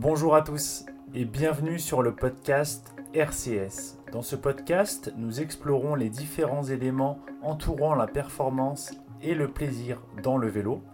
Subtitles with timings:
[0.00, 3.98] Bonjour à tous et bienvenue sur le podcast RCS.
[4.12, 8.92] Dans ce podcast, nous explorons les différents éléments entourant la performance
[9.22, 10.84] et le plaisir dans le vélo.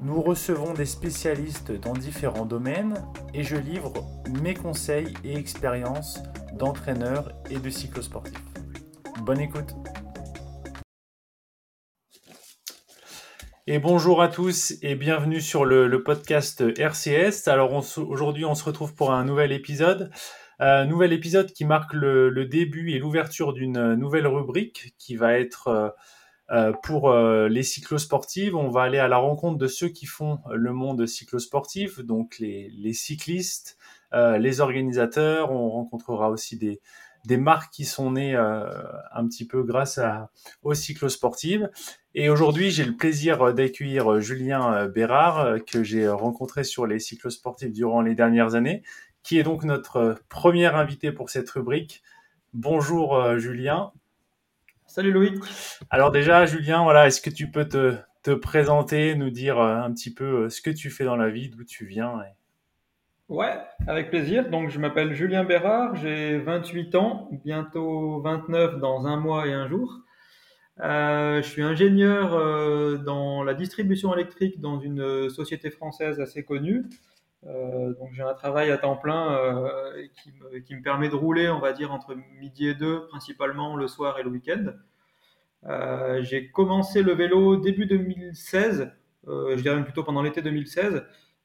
[0.00, 3.02] Nous recevons des spécialistes dans différents domaines
[3.34, 3.92] et je livre
[4.40, 6.22] mes conseils et expériences
[6.56, 8.40] d'entraîneur et de cyclosportif.
[9.24, 9.74] Bonne écoute
[13.68, 17.48] Et bonjour à tous et bienvenue sur le, podcast RCS.
[17.48, 20.12] Alors aujourd'hui on se retrouve pour un nouvel épisode.
[20.60, 25.66] Un nouvel épisode qui marque le, début et l'ouverture d'une nouvelle rubrique qui va être
[25.66, 25.88] euh,
[26.52, 28.54] euh, pour euh, les cyclosportives.
[28.54, 32.92] On va aller à la rencontre de ceux qui font le monde cyclosportif, donc les,
[32.92, 33.78] cyclistes,
[34.12, 35.50] les organisateurs.
[35.50, 36.80] On rencontrera aussi des,
[37.26, 38.70] des marques qui sont nées euh,
[39.12, 40.30] un petit peu grâce à,
[40.62, 41.68] aux cyclosportives.
[42.18, 46.98] Et aujourd'hui, j'ai le plaisir d'accueillir Julien euh, Bérard, euh, que j'ai rencontré sur les
[46.98, 48.82] cyclosportifs durant les dernières années,
[49.22, 52.02] qui est donc notre premier invité pour cette rubrique.
[52.54, 53.92] Bonjour Julien.
[54.86, 55.34] Salut Loïc.
[55.90, 60.14] Alors déjà, Julien, voilà, est-ce que tu peux te, te, présenter, nous dire un petit
[60.14, 62.22] peu ce que tu fais dans la vie, d'où tu viens
[63.28, 64.48] Ouais, avec plaisir.
[64.48, 69.68] Donc, je m'appelle Julien Bérard, j'ai 28 ans, bientôt 29 dans un mois et un
[69.68, 70.05] jour.
[70.80, 76.84] Euh, je suis ingénieur euh, dans la distribution électrique dans une société française assez connue.
[77.46, 80.06] Euh, donc, j'ai un travail à temps plein euh,
[80.62, 84.18] qui me, permet de rouler, on va dire, entre midi et deux, principalement le soir
[84.18, 84.72] et le week-end.
[85.64, 88.92] Euh, j'ai commencé le vélo début 2016,
[89.26, 91.04] je dirais même plutôt pendant l'été 2016.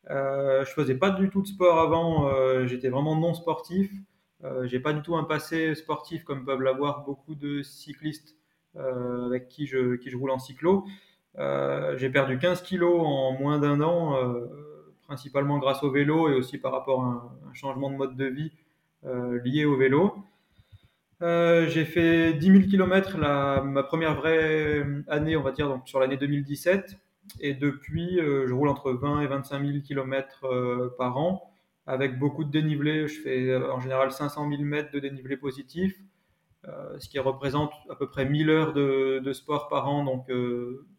[0.10, 3.92] Euh, je faisais pas du tout de sport avant, euh, j'étais vraiment non sportif.
[4.44, 8.41] Euh, j'ai pas du tout un passé sportif comme peuvent l'avoir beaucoup de cyclistes euh,
[8.78, 10.86] avec qui je, roule en cyclo.
[11.38, 14.18] Euh, j'ai perdu 15 kilos en moins d'un an,
[15.04, 17.08] principalement grâce au vélo et aussi par rapport à
[17.50, 18.52] un, changement de mode de vie
[19.44, 20.16] lié au vélo.
[21.22, 25.88] Euh, j'ai fait 10 000 km la, ma première vraie année, on va dire, donc
[25.88, 26.98] sur l'année 2017.
[27.40, 31.52] Et depuis, euh, je roule entre 20 et 25 000 km par an,
[31.86, 33.08] avec beaucoup de dénivelé.
[33.08, 36.04] Je fais euh, en général 500 000 mètres de dénivelé positif, euh,
[37.00, 40.28] ce qui représente à peu près 1000 heures de, de sport par an, donc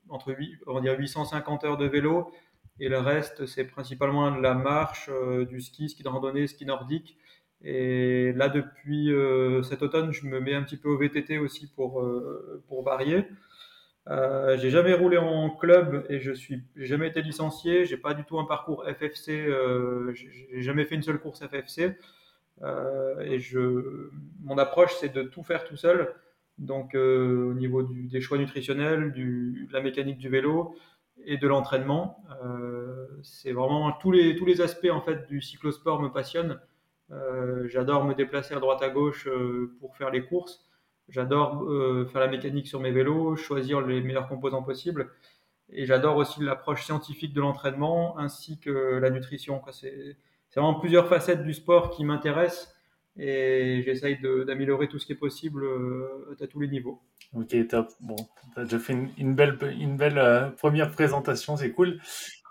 [0.09, 2.33] entre 8, on va dire 850 heures de vélo.
[2.81, 5.09] Et le reste, c'est principalement de la marche,
[5.49, 7.17] du ski, ski de randonnée, ski nordique.
[7.63, 9.13] Et là, depuis
[9.63, 12.05] cet automne, je me mets un petit peu au VTT aussi pour,
[12.67, 13.25] pour varier.
[14.09, 17.85] Euh, j'ai jamais roulé en club et je suis jamais été licencié.
[17.85, 19.47] J'ai pas du tout un parcours FFC.
[19.47, 21.97] Euh, j'ai jamais fait une seule course FFC.
[22.63, 24.11] Euh, et je,
[24.43, 26.15] mon approche c'est de tout faire tout seul.
[26.59, 30.75] Donc euh, au niveau des choix nutritionnels, de la mécanique du vélo
[31.25, 36.01] et de l'entraînement, euh, c'est vraiment tous les tous les aspects en fait du cyclosport
[36.01, 36.61] me passionnent.
[37.67, 39.29] J'adore me déplacer à droite à gauche
[39.81, 40.65] pour faire les courses.
[41.11, 41.63] J'adore
[42.11, 45.11] faire la mécanique sur mes vélos, choisir les meilleurs composants possibles.
[45.69, 49.61] Et j'adore aussi l'approche scientifique de l'entraînement ainsi que la nutrition.
[49.73, 50.17] C'est
[50.61, 52.75] vraiment plusieurs facettes du sport qui m'intéressent
[53.17, 57.03] et j'essaye d'améliorer tout ce qui est possible euh, à tous les niveaux.
[57.35, 57.89] Ok, top.
[58.01, 58.17] Bon,
[58.55, 62.01] tu as déjà fait une, une belle, une belle euh, première présentation, c'est cool.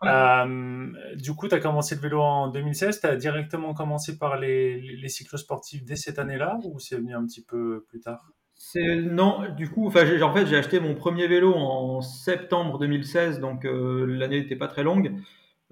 [0.02, 0.10] Ouais.
[0.10, 3.02] Euh, du coup, tu as commencé le vélo en 2016.
[3.02, 7.26] Tu as directement commencé par les, les cyclosportifs dès cette année-là ou c'est venu un
[7.26, 8.32] petit peu plus tard?
[8.76, 13.66] Non, du coup, enfin, en fait, j'ai acheté mon premier vélo en septembre 2016, donc
[13.66, 15.14] euh, l'année n'était pas très longue.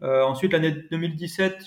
[0.01, 1.63] Euh, ensuite, l'année 2017,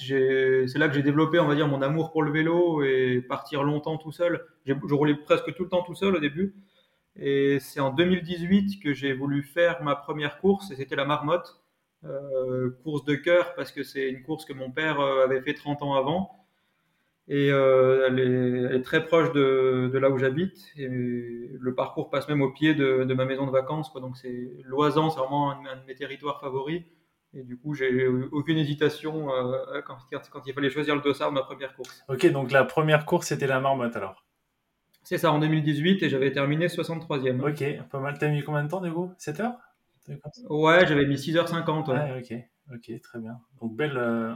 [0.66, 3.62] c'est là que j'ai développé, on va dire, mon amour pour le vélo et partir
[3.62, 4.44] longtemps tout seul.
[4.64, 6.54] Je roulais presque tout le temps tout seul au début.
[7.16, 11.60] Et c'est en 2018 que j'ai voulu faire ma première course, et c'était la Marmotte,
[12.04, 15.54] euh, course de cœur, parce que c'est une course que mon père euh, avait fait
[15.54, 16.38] 30 ans avant.
[17.28, 20.72] Et elle, est, très proche de, là où j'habite.
[20.76, 23.90] Le parcours passe même au pied de, ma maison de vacances.
[23.90, 24.00] Quoi.
[24.00, 26.82] Donc c'est Loisan, c'est vraiment un, de mes territoires favoris.
[27.34, 31.34] Et du coup, j'ai aucune hésitation euh, quand, quand, il fallait choisir le dossard de
[31.34, 32.04] ma première course.
[32.08, 34.26] Ok, donc la première course, c'était la marmotte alors
[35.02, 37.40] C'est ça, en 2018, et j'avais terminé 63e.
[37.40, 38.18] Ok, pas mal.
[38.18, 39.12] T'as mis combien de temps du coup?
[39.18, 39.56] 7 heures?
[40.50, 41.88] Ouais, j'avais mis 6h50.
[41.88, 41.94] Ouais.
[41.94, 43.40] ouais, ok, ok, très bien.
[43.60, 44.34] Donc, belle, euh,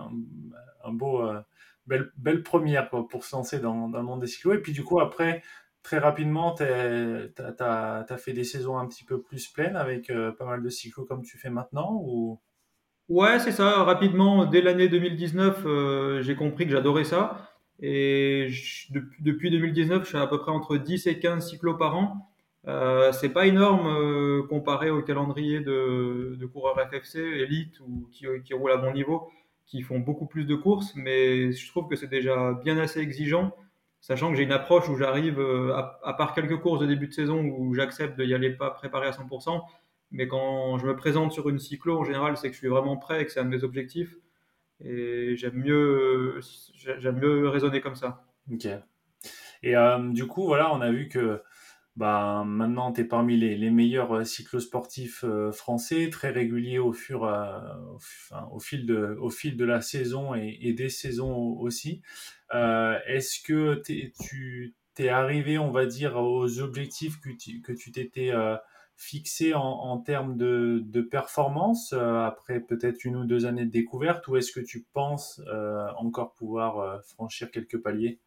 [0.85, 1.41] un beau euh,
[1.87, 4.55] belle, belle première quoi, pour se lancer dans, dans le monde des cyclos.
[4.55, 5.43] Et puis du coup, après,
[5.83, 10.33] très rapidement, tu as, as, fait des saisons un petit peu plus pleines avec euh,
[10.33, 12.41] pas mal de cyclos comme tu fais maintenant ou...
[13.09, 13.85] Ouais, c'est ça.
[13.85, 17.49] Rapidement, dès l'année 2019, euh, j'ai compris que j'adorais ça.
[17.81, 18.49] Et
[18.91, 22.31] depuis, depuis 2019, je suis à peu près entre 10 et 15 cyclos par an.
[22.67, 28.27] Euh, c'est pas énorme euh, comparé au calendrier de, de coureurs FFC, élite ou qui,
[28.45, 29.31] qui roulent à bon niveau
[29.67, 33.55] qui font beaucoup plus de courses, mais je trouve que c'est déjà bien assez exigeant,
[34.01, 35.75] sachant que j'ai une approche où j'arrive, euh,
[36.05, 39.09] à, part quelques courses de début de saison où j'accepte de y aller pas préparé
[39.09, 39.63] à 100%,
[40.11, 42.97] mais quand je me présente sur une cyclo, en général, c'est que je suis vraiment
[42.97, 44.17] prêt et que c'est un de mes objectifs.
[44.85, 46.41] Et j'aime mieux,
[46.99, 48.27] j'aime mieux raisonner comme ça.
[48.53, 48.67] Ok.
[49.63, 51.43] Et euh, du coup, voilà, on a vu que
[51.97, 56.93] bah, maintenant, tu es parmi les, les meilleurs euh, cyclosportifs euh, français, très régulier au,
[56.93, 57.23] fur,
[58.53, 62.03] au, fil de, au fil de la saison et, des saisons aussi.
[62.53, 68.31] Est-ce que tu t'es arrivé, on va dire, aux objectifs que tu t'étais
[68.97, 74.53] fixé en, termes de, performance après peut-être une ou deux années de découverte ou est-ce
[74.53, 75.41] que tu penses
[75.99, 78.19] encore pouvoir franchir quelques paliers?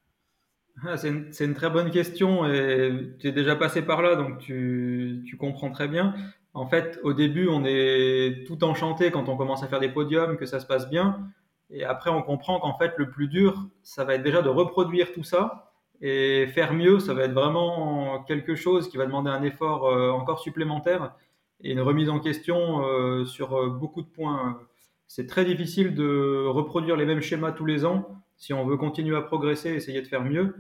[0.86, 4.38] Ah, c'est une, une, très bonne question et tu es déjà passé par là, donc
[4.38, 6.14] tu, tu, comprends très bien.
[6.54, 10.38] En fait, au début, on est tout enchanté quand on commence à faire des podiums,
[10.38, 11.30] que ça se passe bien.
[11.70, 15.12] Et après, on comprend qu'en fait, le plus dur, ça va être déjà de reproduire
[15.14, 15.69] tout ça.
[16.02, 20.12] Et faire mieux, ça va être vraiment quelque chose qui va demander un effort euh,
[20.12, 21.14] encore supplémentaire
[21.62, 24.60] et une remise en question euh, sur euh, beaucoup de points.
[25.08, 29.18] C'est très difficile de reproduire les mêmes schémas tous les ans si on veut continuer
[29.18, 30.56] à progresser, essayer de faire mieux.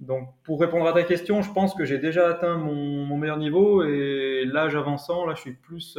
[0.00, 3.82] Donc, pour répondre à ta question, je pense que j'ai déjà atteint mon, meilleur niveau
[3.82, 5.96] et l'âge avançant, là, je suis plus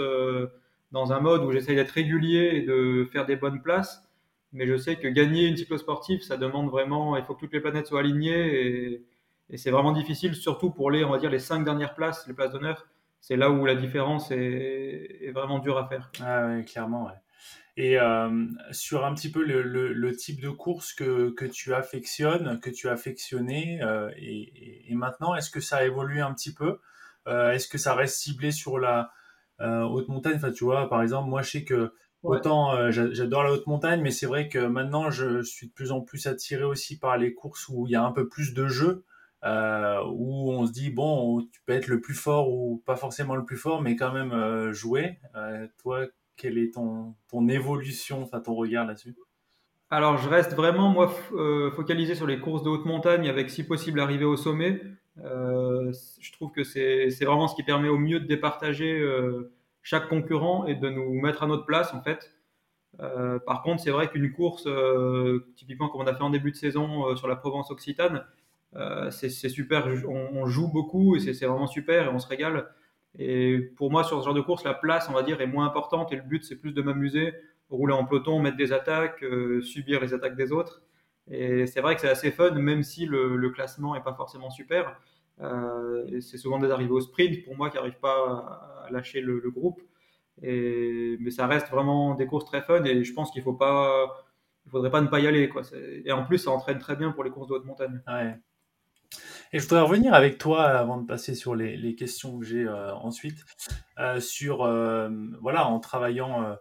[0.92, 4.05] dans un mode où j'essaye d'être régulier et de faire des bonnes places.
[4.56, 7.60] Mais je sais que gagner une cyclosportive, ça demande vraiment, il faut que toutes les
[7.60, 9.06] planètes soient alignées et,
[9.58, 12.52] c'est vraiment difficile, surtout pour les, on va dire, les cinq dernières places, les places
[12.52, 12.88] d'honneur.
[13.22, 16.10] C'est là où la différence est, vraiment dure à faire.
[16.20, 17.12] Ah oui, clairement.
[17.78, 22.72] Et euh, sur un petit peu le, type de course que, que tu affectionnes, que
[22.72, 26.80] tu as affectionné, euh, et, et, maintenant, est-ce que ça a évolué un petit peu?
[27.28, 29.12] Euh, Est-ce que ça reste ciblé sur la
[29.62, 30.36] euh, haute montagne?
[30.36, 31.94] Enfin, tu vois, par exemple, moi, je sais que
[32.26, 35.92] autant euh, j'adore la haute montagne, mais c'est vrai que maintenant, je suis de plus
[35.92, 38.68] en plus attiré aussi par les courses où il y a un peu plus de
[38.68, 39.04] jeu.
[39.44, 43.36] Euh, où on se dit bon tu peux être le plus fort ou pas forcément
[43.36, 45.20] le plus fort mais quand même euh, jouer
[45.78, 49.16] toi quelle est ton, ton évolution, enfin ton regard là-dessus?
[49.92, 51.08] Alors, je reste vraiment, moi,
[51.76, 54.82] focalisé sur les courses de haute montagne avec, si possible, arriver au sommet.
[55.18, 59.54] Je trouve que c'est vraiment ce qui permet au mieux de départager euh,
[59.86, 62.34] chaque concurrent et de nous mettre à notre place, en fait.
[63.02, 66.50] Euh, par contre, c'est vrai qu'une course, euh, typiquement comme on a fait en début
[66.50, 68.26] de saison euh, sur la Provence Occitane,
[69.12, 72.68] c'est super, on, joue beaucoup et c'est vraiment super et on se régale.
[73.18, 75.66] Et pour moi, sur ce genre de course, la place, on va dire, est moins
[75.66, 77.34] importante et le but, c'est plus de m'amuser,
[77.70, 79.24] rouler en peloton, mettre des attaques,
[79.62, 80.82] subir les attaques des autres.
[81.30, 84.50] Et c'est vrai que c'est assez fun, même si le, le classement est pas forcément
[84.50, 85.00] super.
[85.42, 89.40] Euh, c'est souvent des arrivées au sprint pour moi qui n'arrivent pas à lâcher le,
[89.52, 89.82] groupe.
[90.42, 94.26] Mais ça reste vraiment des courses très fun et je pense qu'il faut pas,
[94.66, 95.50] il faudrait pas ne pas y aller.
[95.50, 95.64] Quoi.
[96.04, 98.02] Et en plus, ça entraîne très bien pour les courses de haute montagne.
[99.54, 102.94] Et je voudrais revenir avec toi avant de passer sur les, questions que j'ai euh,
[102.96, 103.46] ensuite,
[104.00, 104.58] euh, sur,
[105.42, 106.58] voilà, en travaillant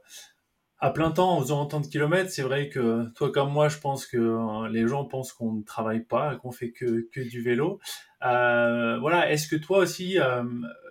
[0.84, 3.78] à plein temps, en faisant autant de kilomètres, c'est vrai que toi comme moi, je
[3.78, 7.40] pense que euh, les gens pensent qu'on ne travaille pas, qu'on fait que, que du
[7.40, 7.80] vélo.
[8.20, 10.18] voilà, est-ce que toi aussi,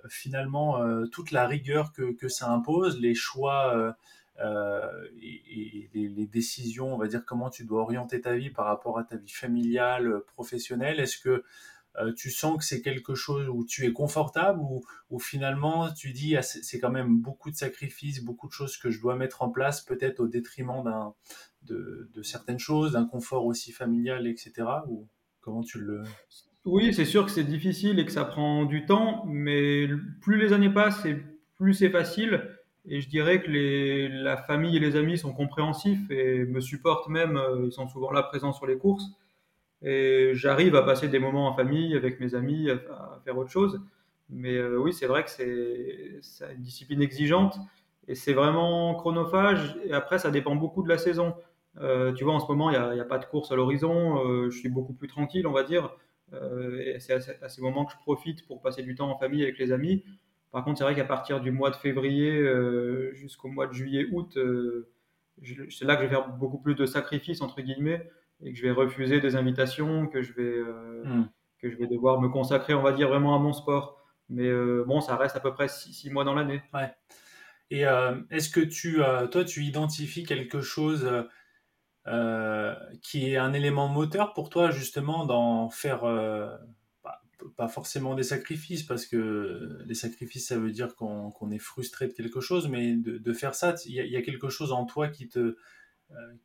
[0.09, 0.79] finalement,
[1.11, 3.95] toute la rigueur que, que ça impose, les choix
[4.39, 4.49] et,
[5.21, 8.97] et les, les décisions, on va dire comment tu dois orienter ta vie par rapport
[8.97, 11.43] à ta vie familiale, professionnelle, est-ce que euh,
[12.15, 16.35] tu sens que c'est quelque chose où tu es confortable ou, ou finalement tu dis
[16.35, 19.49] ah, c'est quand même beaucoup de sacrifices, beaucoup de choses que je dois mettre en
[19.49, 21.13] place, peut-être au détriment d'un,
[21.63, 24.53] de, de, certaines choses, d'un confort aussi familial, etc.
[24.87, 25.07] Ou
[25.41, 26.03] comment tu le...
[26.65, 29.87] Oui, c'est sûr que c'est difficile et que ça prend du temps, mais
[30.21, 31.17] plus les années passent et
[31.57, 32.49] plus c'est facile.
[32.85, 37.07] Et je dirais que les, la famille et les amis sont compréhensifs et me supportent
[37.07, 39.05] même, euh, ils sont souvent là présents sur les courses
[39.83, 43.81] et j'arrive à passer des moments en famille avec mes amis, à, faire autre chose.
[44.29, 46.21] Mais euh, oui, c'est vrai que c'est
[46.55, 47.57] une discipline exigeante
[48.07, 49.77] et c'est vraiment chronophage.
[49.83, 51.35] Et après, ça dépend beaucoup de la saison.
[51.81, 54.25] Euh, tu vois, en ce moment, il n'y a, pas de course à l'horizon.
[54.25, 55.93] Euh, je suis beaucoup plus tranquille, on va dire.
[56.79, 59.43] Et c'est à, à, ces moments que je profite pour passer du temps en famille
[59.43, 60.03] avec les amis.
[60.51, 62.41] Par contre, c'est vrai qu'à partir du mois de février
[63.13, 64.89] jusqu'au mois de juillet-août, euh,
[65.69, 68.09] c'est là que je vais faire beaucoup plus de sacrifices, entre guillemets
[68.41, 71.29] et que je vais refuser des invitations, que je vais, euh, mm.
[71.59, 74.01] que je vais devoir me consacrer, on va dire, vraiment à mon sport.
[74.29, 76.61] Mais euh, bon, ça reste à peu près six, six mois dans l'année.
[76.73, 76.93] Ouais.
[77.69, 81.09] Et euh, est-ce que tu, toi, tu identifies quelque chose
[83.01, 86.01] qui est un élément moteur pour toi, justement, d'en faire,
[87.01, 87.21] pas,
[87.55, 92.07] pas, forcément des sacrifices, parce que les sacrifices, ça veut dire qu'on qu est frustré
[92.07, 94.85] de quelque chose, mais de, de faire ça, il y, y, a quelque chose en
[94.85, 95.55] toi qui te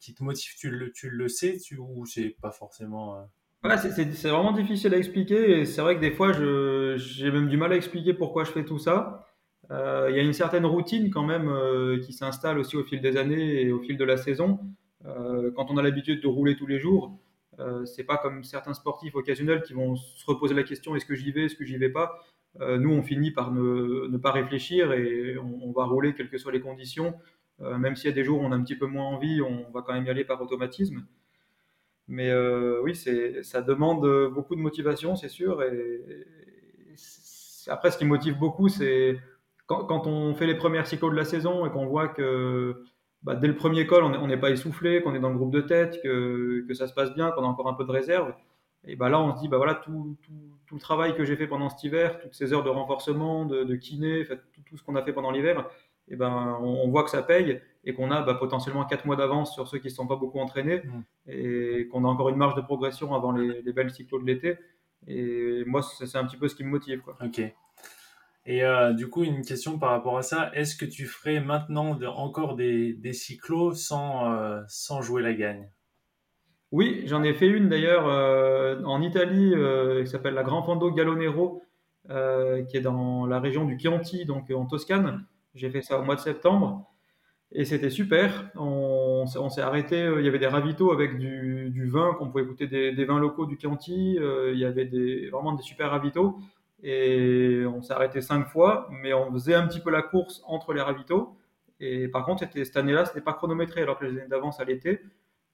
[0.00, 3.28] qui te motive, tu le, tu le sais ou c'est pas forcément.
[3.64, 5.64] Ouais, c'est vraiment difficile à expliquer.
[5.64, 6.32] C'est vrai que des fois,
[6.96, 9.26] j'ai même du mal à expliquer pourquoi je fais tout ça.
[9.70, 11.50] Il y a une certaine routine quand même
[12.02, 14.60] qui s'installe aussi au fil des années et au fil de la saison.
[15.04, 17.18] quand on a l'habitude de rouler tous les jours,
[17.60, 21.14] euh, c'est pas comme certains sportifs occasionnels qui vont se reposer la question est-ce que
[21.14, 22.20] j'y vais, est-ce que j'y vais pas?
[22.60, 26.52] Euh, nous, on finit par ne, pas réfléchir et on, va rouler quelles que soient
[26.52, 27.14] les conditions.
[27.61, 29.43] Euh, même s'il y a des jours où on a un petit peu moins envie,
[29.43, 31.05] on va quand même y aller par automatisme.
[32.09, 32.33] Mais
[32.81, 35.62] oui, ça demande beaucoup de motivation, c'est sûr.
[35.62, 36.25] Et,
[37.67, 39.19] après, ce qui motive beaucoup, c'est
[39.69, 42.85] quand, on fait les premières cycles de la saison et qu'on voit que
[43.23, 45.61] bah, dès le premier col, on n'est pas essoufflé, qu'on est dans le groupe de
[45.61, 48.33] tête, que, ça se passe bien, qu'on a encore un peu de réserve.
[48.85, 50.17] Et bah là, on se dit, bah voilà, tout,
[50.73, 54.25] le travail que j'ai fait pendant cet hiver, toutes ces heures de renforcement, de, kiné,
[54.67, 55.69] tout, ce qu'on a fait pendant l'hiver,
[56.11, 59.55] et ben, on, voit que ça paye et qu'on a bah, potentiellement 4 mois d'avance
[59.55, 61.31] sur ceux qui ne sont pas beaucoup entraînés mmh.
[61.31, 64.59] et qu'on a encore une marge de progression avant les, les belles cyclos de l'été.
[65.07, 67.00] Et moi, c'est un petit peu ce qui me motive.
[67.00, 67.17] Quoi.
[67.25, 67.41] Ok.
[68.47, 71.95] Et euh, du coup, une question par rapport à ça, est-ce que tu ferais maintenant
[71.95, 75.69] de, encore des, des cyclos sans, euh, sans jouer la gagne?
[76.73, 79.55] Oui, j'en ai fait une d'ailleurs euh, en Italie
[80.03, 81.62] qui s'appelle la Grand Fondo Gallonero,
[82.07, 85.27] qui est dans la région du Chianti, donc en Toscane.
[85.55, 86.90] J'ai fait ça au mois de septembre
[87.52, 88.50] et c'était super.
[88.57, 93.05] On, s'est arrêté, il y avait des ravitaux avec du, vin, qu'on pouvait goûter des,
[93.05, 96.38] vins locaux du Chianti, il y avait vraiment des super ravitaux.
[96.83, 100.73] Et on s'est arrêté cinq fois, mais on faisait un petit peu la course entre
[100.73, 101.37] les ravitaux.
[101.81, 104.64] Et par contre, cette année-là, ce n'était pas chronométré, alors que les années d'avant, ça
[104.64, 105.02] l'était.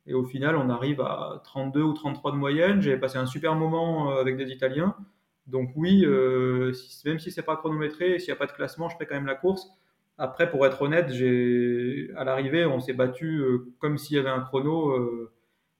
[0.06, 2.82] Et au final, on arrive à 32 ou 33 de moyenne.
[2.82, 4.94] J'ai passé un super moment euh, avec des Italiens.
[5.46, 6.72] Donc oui, euh,
[7.04, 9.26] même si c'est pas chronométré, s'il n'y a pas de classement, je ferai quand même
[9.26, 9.70] la course.
[10.18, 11.10] Après, pour être honnête,
[12.16, 15.30] à l'arrivée, on s'est battu euh, comme s'il y avait un chrono.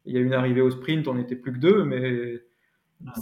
[0.04, 2.40] il y a une arrivée au sprint, on n'était plus que deux, mais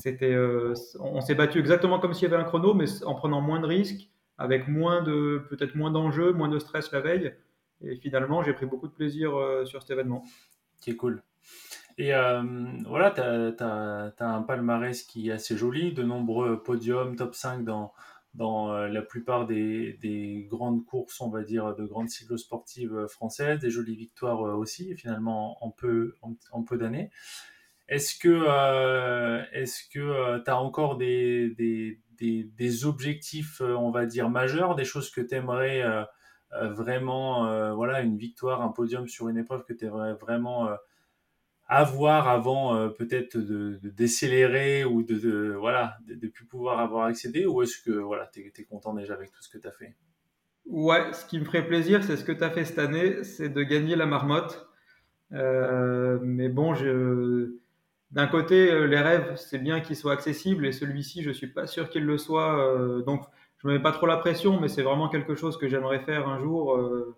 [0.01, 3.41] c'était, euh, on s'est battu exactement comme s'il y avait un chrono, mais en prenant
[3.41, 7.35] moins de risques, avec moins de, peut-être moins d'enjeux, moins de stress la veille.
[7.83, 10.25] Et finalement, j'ai pris beaucoup de plaisir euh, sur cet événement.
[10.81, 11.23] Qui est cool.
[11.99, 12.43] Et euh,
[12.87, 17.93] voilà, tu as, un palmarès qui est assez joli, de nombreux podiums, top 5 dans,
[18.35, 23.71] dans la plupart des, des, grandes courses, on va dire, de grandes cyclosportives françaises, des
[23.71, 26.17] jolies victoires aussi, finalement, en peu,
[26.51, 27.11] en peu d'années.
[27.93, 31.51] Est-ce que euh, euh, tu as encore des,
[32.19, 35.85] des, objectifs, euh, on va dire, majeurs, des choses que tu aimerais
[36.51, 40.71] vraiment, voilà, une victoire, un podium sur une épreuve que tu aimerais vraiment
[41.73, 47.81] avoir avant peut-être de, décélérer ou de, voilà de, plus pouvoir avoir accédé ou est-ce
[47.83, 49.95] que voilà tu es, content déjà avec tout ce que tu as fait?
[50.67, 53.49] Ouais, ce qui me ferait plaisir, c'est ce que tu as fait cette année, c'est
[53.49, 54.67] de gagner la marmotte.
[55.31, 56.75] mais bon,
[58.13, 61.67] d'un côté, euh, les rêves, c'est bien qu'ils soient accessibles et celui-ci, je suis pas
[61.67, 62.59] sûr qu'il le soit.
[62.59, 63.25] Euh, donc,
[63.59, 66.29] je me mets pas trop la pression, mais c'est vraiment quelque chose que j'aimerais faire
[66.29, 66.77] un jour.
[66.77, 67.17] Euh,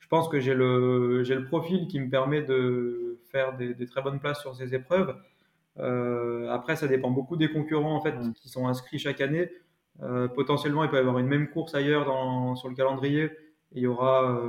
[0.00, 3.03] je pense que j'ai le, j'ai le profil qui me permet de
[3.34, 5.14] faire des, des très bonnes places sur ces épreuves.
[6.50, 8.32] après, ça dépend beaucoup des concurrents en fait mm.
[8.34, 9.50] qui sont inscrits chaque année.
[10.34, 13.24] potentiellement, il peut y avoir une même course ailleurs dans, sur le calendrier.
[13.76, 14.40] Et il y aura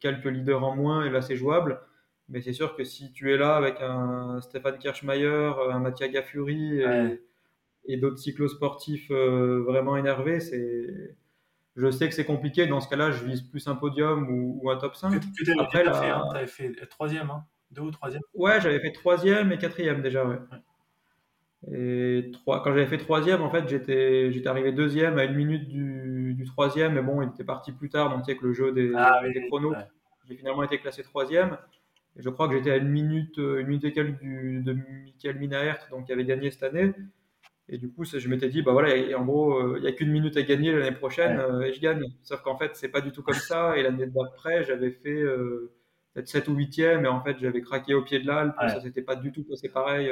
[0.00, 1.80] quelques leaders en moins et là, c'est jouable.
[2.28, 6.80] Mais c'est sûr que si tu es là avec un Stéphane Kirchmeier, un Mathias Gaffuri
[7.86, 11.16] et, d'autres cyclosportifs euh, vraiment énervés, c'est
[11.76, 12.66] je sais que c'est compliqué.
[12.66, 15.20] Dans ce cas-là, je vise plus un podium ou, un top 5.
[15.34, 19.58] Tu fait, hein, avais fait troisième, hein deux ou troisième Ouais, j'avais fait troisième et
[19.58, 20.38] quatrième déjà, ouais.
[21.72, 25.68] Et trois, quand j'avais fait troisième, en fait, j'étais, j'étais arrivé deuxième à une minute
[25.68, 28.52] du, du troisième, mais bon, il était parti plus tard, donc tu sais que le
[28.52, 29.74] jeu des, ah des chronos,
[30.28, 31.56] j'ai finalement été classé troisième
[32.16, 35.38] je crois que j'étais à une minute, euh, une minute et quelques du, de Michael
[35.38, 36.92] Minaert, donc qui avait gagné cette année.
[37.68, 39.92] Et du coup, je m'étais dit, bah voilà, et en gros, euh, il n'y a
[39.92, 42.04] qu'une minute à gagner l'année prochaine euh, et je gagne.
[42.22, 43.76] Sauf qu'en fait, c'est pas du tout comme ça.
[43.78, 45.22] Et l'année d'après, j'avais fait
[46.14, 48.54] peut-être 7 ou 8e, et en fait, j'avais craqué au pied de l'Alpe.
[48.58, 50.10] Ça s'était pas du tout passé pareil.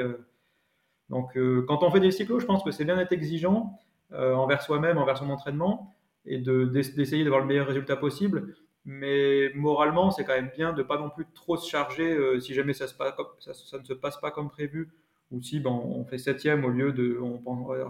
[1.09, 3.79] Donc, quand on fait des cyclos, je pense que c'est bien d'être exigeant
[4.11, 5.95] envers soi-même, envers son entraînement,
[6.25, 8.55] et d'essayer d'avoir le meilleur résultat possible
[8.85, 12.53] mais moralement, c'est quand même bien de pas non plus trop se charger euh, si
[12.53, 14.91] jamais ça, se passe, ça, ça, ne se passe pas comme prévu,
[15.31, 17.17] ou si ben, on fait septième au lieu de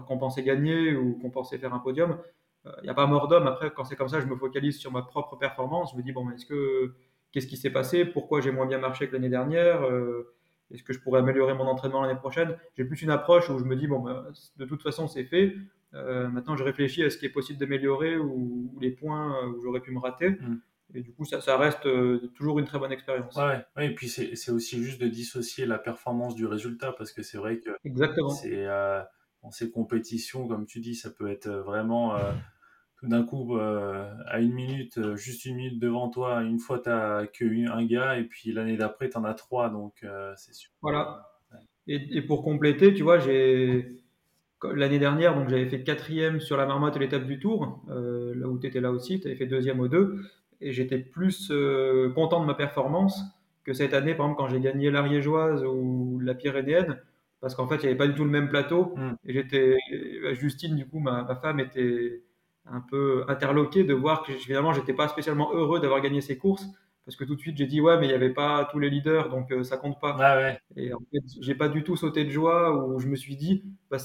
[0.06, 2.18] qu'on pensait gagner ou qu'on pensait faire un podium.
[2.64, 3.46] Il euh, n'y a pas mort d'homme.
[3.46, 5.92] Après, quand c'est comme ça, je me focalise sur ma propre performance.
[5.92, 6.94] Je me dis bon, est-ce que
[7.34, 8.06] qu'est-ce qui s'est passé?
[8.06, 9.82] Pourquoi j'ai moins bien marché que l'année dernière?
[9.82, 10.34] Euh,
[10.70, 12.56] Est-ce que je pourrais améliorer mon entraînement l'année prochaine?
[12.76, 14.24] J'ai plus une approche où je me dis bon, ben,
[14.56, 15.54] de toute façon, c'est fait.
[15.92, 19.90] maintenant, je réfléchis à ce qui est possible d'améliorer ou, les points où j'aurais pu
[19.90, 20.30] me rater.
[20.30, 20.60] Mm.
[20.92, 23.34] Et du coup, ça, ça reste euh, toujours une très bonne expérience.
[23.36, 27.22] Ouais, ouais, et puis c'est aussi juste de dissocier la performance du résultat, parce que
[27.22, 27.70] c'est vrai que
[28.40, 29.02] c'est euh,
[29.42, 32.32] dans ces compétitions, comme tu dis, ça peut être vraiment euh,
[33.04, 37.26] tout d'un coup à une minute, juste une minute devant toi, une fois tu n'as
[37.26, 40.06] qu'un gars, et puis l'année d'après tu en as trois, donc
[40.36, 40.70] c'est sûr.
[40.80, 41.30] Voilà.
[41.86, 44.02] Et, et, pour compléter, tu vois, j'ai
[44.74, 48.58] l'année dernière, donc j'avais fait quatrième sur la marmotte et l'étape du Tour, là où
[48.58, 50.18] tu étais là aussi, tu avais fait deuxième aux deux
[50.64, 53.22] et j'étais plus euh, content de ma performance
[53.64, 56.98] que cette année, par exemple, quand j'ai gagné l'Ariégeoise ou la Pyrénéenne,
[57.40, 58.94] parce qu'en fait, il n'y avait pas du tout le même plateau.
[58.96, 59.12] Mm.
[59.26, 59.76] Et j'étais,
[60.32, 62.22] Justine, du coup, ma, femme était
[62.66, 66.66] un peu interloquée de voir que finalement, j'étais pas spécialement heureux d'avoir gagné ces courses.
[67.04, 68.88] Parce que tout de suite, j'ai dit, ouais, mais il n'y avait pas tous les
[68.88, 70.56] leaders, donc euh, ça compte pas.
[70.74, 73.62] Et en fait, j'ai pas du tout sauté de joie où je me suis dit,
[73.90, 73.98] bah,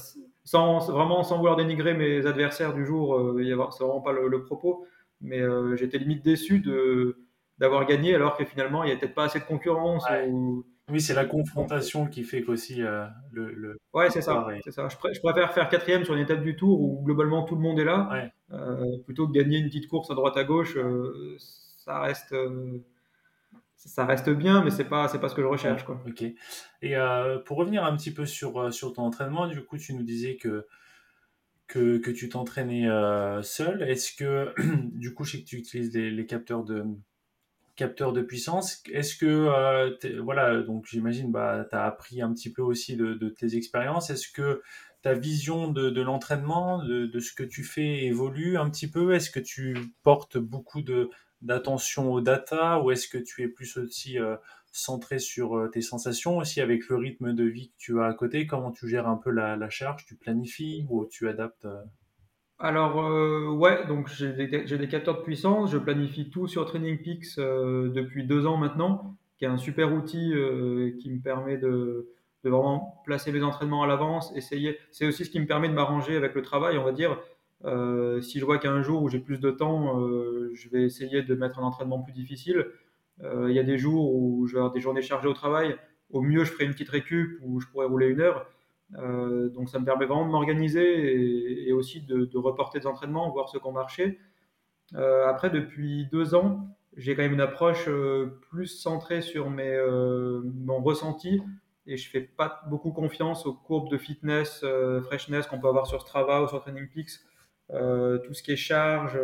[0.44, 4.84] sans, vraiment sans vouloir dénigrer mes adversaires du jour, euh, c'est vraiment pas le propos,
[5.20, 7.18] mais euh, j'étais limite déçu de
[7.58, 10.04] d'avoir gagné alors que finalement il n'y a peut-être pas assez de concurrence.
[10.90, 14.44] Oui, c'est la confrontation qui fait qu'aussi euh, le, le, Ouais, c'est ça.
[14.64, 14.88] C'est ça.
[14.88, 17.84] Je, préfère faire quatrième sur une étape du tour où globalement tout le monde est
[17.84, 18.30] là,
[19.04, 20.76] plutôt que gagner une petite course à droite à gauche.
[21.38, 22.34] ça reste
[23.76, 26.02] ça reste bien, mais c'est pas c'est pas ce que je recherche quoi.
[26.06, 26.22] Ok.
[26.82, 26.94] Et
[27.46, 30.66] pour revenir un petit peu sur sur ton entraînement, du coup, tu nous disais que
[31.70, 33.82] que, tu t'entraînais euh, seul.
[33.82, 34.52] Est-ce que,
[34.92, 36.84] du coup, je sais que tu utilises les, capteurs de
[37.76, 38.82] capteurs de puissance.
[38.92, 43.56] Est-ce que, euh, voilà, donc j'imagine, bah, as appris un petit peu aussi de, tes
[43.56, 44.10] expériences.
[44.10, 44.62] Est-ce que
[45.02, 49.14] ta vision de, l'entraînement, de, ce que tu fais évolue un petit peu?
[49.14, 50.82] Est-ce que tu portes beaucoup
[51.42, 54.36] d'attention aux data ou est-ce que tu es plus aussi euh,
[54.72, 56.38] centré sur euh, tes sensations?
[56.38, 59.16] Aussi avec le rythme de vie que tu as à côté Comment tu gères un
[59.16, 60.04] peu la, charge?
[60.04, 61.82] Tu planifies ou tu adaptes euh?
[62.62, 65.72] Alors, ouais, donc j'ai des, capteurs de puissance.
[65.72, 70.34] Je planifie tout sur Training Peaks depuis deux ans maintenant, qui est un super outil
[71.00, 72.06] qui me permet de,
[72.48, 74.78] vraiment placer mes entraînements à l'avance, essayer.
[74.90, 77.18] C'est aussi ce qui me permet de m'arranger avec le travail, on va dire.
[78.22, 80.00] si je vois qu'un jour où j'ai plus de temps,
[80.54, 82.66] je vais essayer de mettre un entraînement plus difficile.
[83.22, 85.76] Euh, il y a des jours où je vais avoir des journées chargées au travail.
[86.10, 88.46] Au mieux, je ferai une petite récup où je pourrais rouler une heure.
[88.98, 93.48] Euh, donc ça me permet vraiment de m'organiser et, aussi de, reporter des entraînements, voir
[93.48, 94.18] ce qu'on marchait.
[94.94, 97.88] Euh, après, depuis deux ans, j'ai quand même une approche
[98.50, 99.78] plus centrée sur mes,
[100.42, 101.40] mon ressenti
[101.86, 104.64] et je fais pas beaucoup confiance aux courbes de fitness,
[105.04, 107.20] freshness qu'on peut avoir sur Strava ou sur Training Peaks.
[107.68, 109.18] tout ce qui est charge,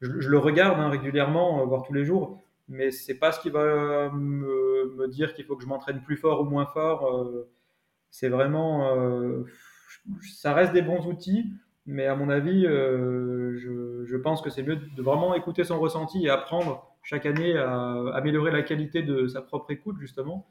[0.00, 4.10] je, le regarde hein, régulièrement, voire tous les jours, mais c'est pas ce qui va
[4.10, 7.06] me, dire qu'il faut que je m'entraîne plus fort ou moins fort.
[7.06, 7.50] Euh,
[8.10, 9.44] c'est vraiment, euh,
[10.40, 11.46] ça reste des bons outils,
[11.86, 16.26] mais à mon avis, euh, je, pense que c'est mieux de vraiment écouter son ressenti
[16.26, 20.46] et apprendre chaque année à améliorer la qualité de sa propre écoute justement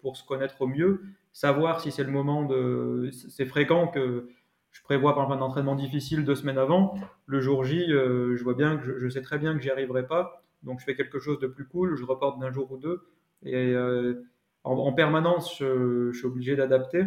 [0.00, 1.02] pour se connaître au mieux,
[1.32, 4.28] savoir si c'est le moment de, c'est fréquent que
[4.70, 6.94] je prévois par exemple un entraînement difficile deux semaines avant,
[7.26, 10.42] le jour J, je vois bien que je, sais très bien que j'y arriverai pas
[10.62, 13.02] donc je fais quelque chose de plus cool, je reporte d'un jour ou deux.
[13.44, 14.24] Et euh,
[14.64, 17.04] en, permanence, je, suis obligé d'adapter.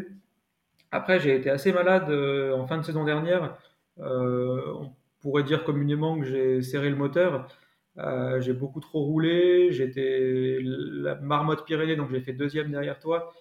[0.91, 3.57] Après, j'ai été assez malade euh, en fin de saison dernière.
[3.99, 7.47] Euh, on pourrait dire communément que j'ai serré le moteur.
[7.97, 9.71] J'ai beaucoup trop roulé.
[9.71, 13.33] J'étais la marmotte Pyrénées, donc j'ai fait deuxième derrière toi.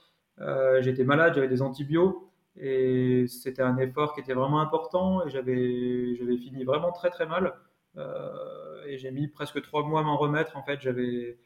[0.80, 2.16] j'étais malade, j'avais des antibiotiques
[2.56, 7.26] et c'était un effort qui était vraiment important et j'avais j'avais fini vraiment très très
[7.26, 7.54] mal.
[7.96, 10.56] Euh, et j'ai mis presque trois mois à m'en remettre.
[10.56, 11.38] En fait, j'avais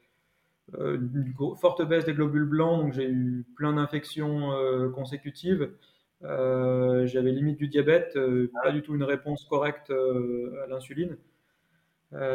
[0.78, 5.70] euh, une forte baisse des globules blancs, donc j'ai eu plein d'infections euh, consécutives.
[6.22, 8.18] j'avais limite du diabète,
[8.62, 11.16] pas du tout une réponse correcte à l'insuline.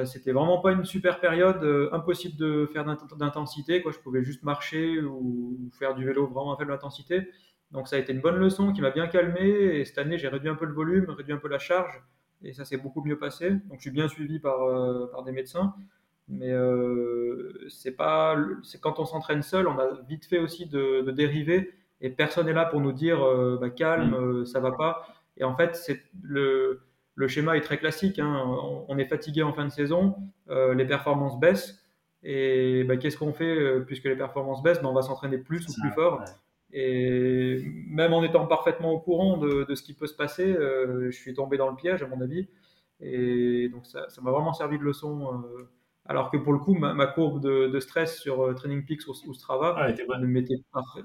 [0.06, 1.64] C'était vraiment pas une super période,
[1.94, 2.84] impossible de faire
[3.18, 3.82] d'intensité.
[3.82, 3.94] Quoi.
[3.94, 7.30] Je pouvais juste marcher ou, faire du vélo vraiment à faible intensité.
[7.72, 9.48] Donc ça a été une bonne leçon qui m'a bien calmé.
[9.48, 12.04] Et cette année, j'ai réduit un peu le volume, réduit un peu la charge
[12.44, 13.52] et ça s'est beaucoup mieux passé.
[13.52, 15.74] Donc je suis bien suivi par, euh, par des médecins,
[16.28, 21.02] mais euh, c'est pas, c'est quand on s'entraîne seul, on a vite fait aussi de,
[21.02, 24.46] de dériver et personne n'est là pour nous dire euh, bah, calme, mm.
[24.46, 25.08] ça va pas.
[25.38, 26.82] Et en fait, c'est le,
[27.20, 28.18] le schéma est très classique.
[28.18, 28.46] Hein.
[28.88, 30.16] On, est fatigué en fin de saison,
[30.50, 31.84] les performances baissent.
[32.24, 34.82] Et bah, qu'est-ce qu'on fait puisque les performances baissent?
[34.82, 36.24] Bah, On va s'entraîner plus ou plus fort.
[36.72, 41.18] Et même en étant parfaitement au courant de, ce qui peut se passer, euh, je
[41.18, 42.48] suis tombé dans le piège, à mon avis.
[43.02, 45.70] Et donc, ça m'a vraiment servi de leçon euh,
[46.10, 49.76] Alors que pour le coup, ma, courbe de, stress sur euh, Training Peaks ou, Strava
[49.78, 50.56] ah, ne, mettait,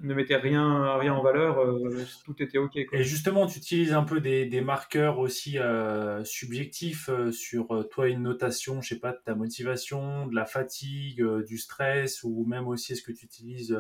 [0.03, 2.79] ne, mettait, rien, rien en valeur, euh, tout était OK.
[2.91, 8.23] Et justement, tu utilises un peu des, des marqueurs aussi euh, subjectifs sur toi, une
[8.23, 12.95] notation, je sais pas, de ta motivation, de la fatigue, du stress, ou même aussi
[12.95, 13.79] est-ce que tu utilises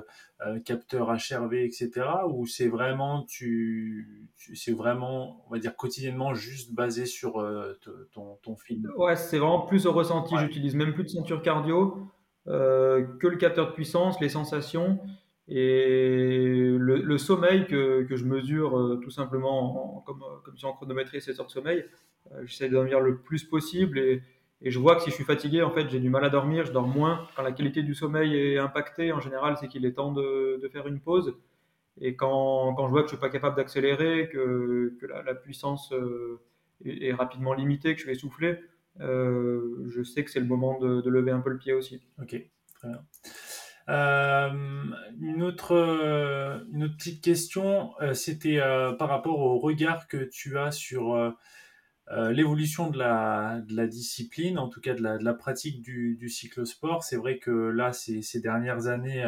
[0.65, 1.91] capteur HRV, etc.
[2.29, 7.35] Ou c'est vraiment, tu, c'est vraiment, on va dire, quotidiennement juste basé sur
[8.13, 8.91] ton, ton film?
[8.97, 10.35] Ouais, c'est vraiment plus au ressenti.
[10.39, 12.11] J'utilise même plus de ceinture cardio,
[12.47, 15.01] euh, que le capteur de puissance, les sensations
[15.49, 21.23] et le, sommeil que, que, je mesure euh, tout simplement comme, comme si en chronométrie
[21.23, 21.85] 7 heures de sommeil.
[22.33, 24.23] Euh, j'essaie de dormir le plus possible et,
[24.61, 26.65] et, je vois que si je suis fatigué, en fait, j'ai du mal à dormir,
[26.65, 27.27] je dors moins.
[27.37, 30.87] Quand la qualité du sommeil est impactée, en général, c'est qu'il est temps de, faire
[30.87, 31.35] une pause.
[32.01, 35.93] Et quand, quand, je vois que je suis pas capable d'accélérer, que, que la, puissance
[36.85, 38.59] est, est, rapidement limitée, que je vais souffler,
[39.01, 42.01] euh, je sais que c'est le moment de, lever un peu le pied aussi.
[42.21, 42.37] Ok,
[42.75, 43.05] très bien.
[43.91, 44.51] Euh,
[45.21, 45.73] une, autre,
[46.73, 48.59] une autre petite question, euh, c'était
[48.99, 51.35] par rapport au regard que tu as sur
[52.11, 57.03] l'évolution de la, discipline, en tout cas de la, pratique du, du cyclosport.
[57.03, 59.25] C'est vrai que là, ces, dernières années,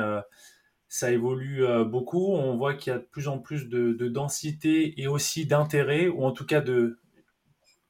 [0.89, 2.33] ça évolue beaucoup.
[2.35, 6.09] On voit qu'il y a de plus en plus de, de densité et aussi d'intérêt,
[6.09, 6.99] ou en tout cas de,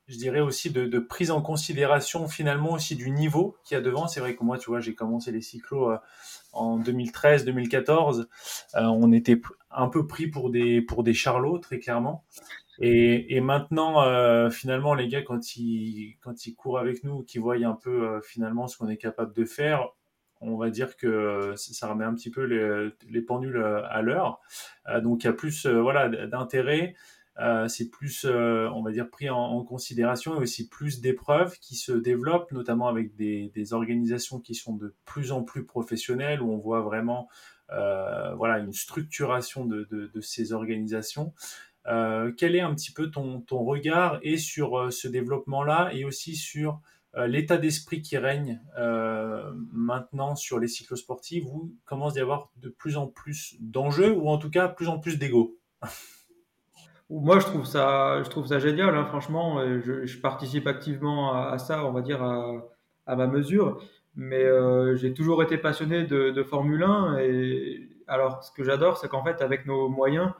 [0.08, 4.06] je dirais aussi de, prise en considération finalement aussi du niveau qu'il y a devant.
[4.06, 5.98] C'est vrai que moi, tu vois, j'ai commencé les cyclos euh,
[6.52, 8.20] en 2013-2014.
[8.20, 8.26] Euh,
[8.82, 12.24] on était un peu pris pour des pour des charlots très clairement.
[12.78, 17.56] Et, maintenant, euh, finalement, les gars, quand ils quand ils courent avec nous, qu'ils voient
[17.56, 19.88] un peu finalement ce qu'on est capable de faire,
[20.40, 24.40] on va dire que ça remet un petit peu les, les pendules à l'heure.
[25.02, 26.94] donc il y a plus voilà d'intérêt.
[27.38, 31.76] Euh, c'est plus, euh, on va dire, pris en, considération et aussi plus d'épreuves qui
[31.76, 36.58] se développent, notamment avec des, organisations qui sont de plus en plus professionnelles, où on
[36.58, 37.28] voit vraiment
[37.72, 41.34] euh, voilà, une structuration de, ces organisations.
[42.36, 46.80] Quel est un petit peu ton, ton regard et sur ce développement-là et aussi sur
[47.14, 48.60] l'état d'esprit qui règne
[49.72, 54.28] maintenant sur les cyclosportifs où il commence d'y avoir de plus en plus d'enjeux ou
[54.28, 55.56] en tout cas plus en plus d'ego?
[57.08, 58.96] Moi, je trouve ça, je trouve ça génial.
[58.96, 62.66] Hein, franchement, je, participe activement à, ça, on va dire à,
[63.06, 63.80] à ma mesure.
[64.16, 67.18] Mais euh, j'ai toujours été passionné de, de, Formule 1.
[67.18, 70.32] Et alors, ce que j'adore, c'est qu'en fait, avec nos moyens,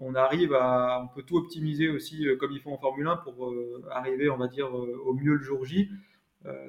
[0.00, 3.18] on arrive à, on peut tout optimiser aussi euh, comme ils font en Formule 1
[3.18, 5.90] pour euh, arriver, on va dire, euh, au mieux le jour J.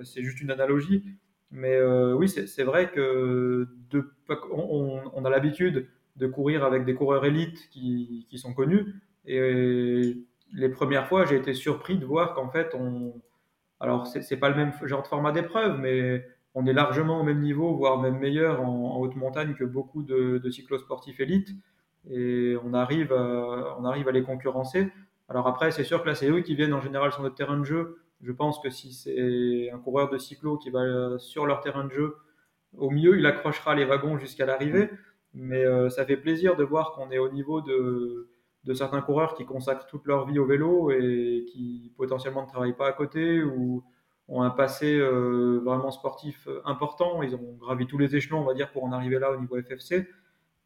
[0.03, 1.03] c'est juste une analogie.
[1.53, 1.81] Mais
[2.13, 4.09] oui, c'est vrai que de,
[4.51, 8.95] on, on a l'habitude de courir avec des coureurs élites qui, sont connus.
[9.25, 10.17] Et
[10.53, 13.21] les premières fois, j'ai été surpris de voir qu'en fait, on.
[13.81, 17.41] Alors, c'est pas le même genre de format d'épreuve, mais on est largement au même
[17.41, 21.51] niveau, voire même meilleur en, haute montagne que beaucoup de cyclosportifs élites.
[22.09, 24.91] Et on arrive, à, on arrive à les concurrencer.
[25.29, 27.57] Alors après, c'est sûr que là, c'est eux qui viennent en général sur notre terrain
[27.57, 27.99] de jeu.
[28.21, 31.91] Je pense que si c'est un coureur de cyclo qui va sur leur terrain de
[31.91, 32.15] jeu,
[32.77, 34.89] au mieux, il accrochera les wagons jusqu'à l'arrivée.
[35.33, 38.29] Mais euh, ça fait plaisir de voir qu'on est au niveau de,
[38.65, 42.75] de certains coureurs qui consacrent toute leur vie au vélo et qui potentiellement ne travaillent
[42.75, 43.83] pas à côté ou
[44.27, 47.23] ont un passé euh, vraiment sportif important.
[47.23, 49.61] Ils ont gravi tous les échelons, on va dire, pour en arriver là au niveau
[49.61, 50.07] FFC.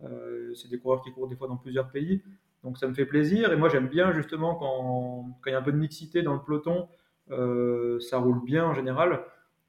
[0.03, 2.21] Euh, c'est des coureurs qui courent des fois dans plusieurs pays.
[2.63, 3.51] Donc ça me fait plaisir.
[3.51, 6.33] Et moi, j'aime bien justement quand, quand, il y a un peu de mixité dans
[6.33, 6.87] le peloton,
[7.31, 9.21] euh, ça roule bien en général.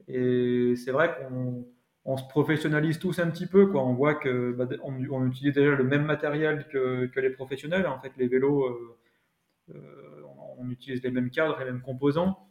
[0.09, 1.67] Et c'est vrai qu'on
[2.05, 3.67] on se professionnalise tous un petit peu.
[3.67, 3.83] Quoi.
[3.83, 7.87] On voit que bah, on, utilise déjà le même matériel que, que les professionnels.
[7.87, 8.67] En fait, les vélos,
[9.75, 10.23] euh,
[10.59, 12.49] on, utilise les mêmes cadres, les mêmes composants,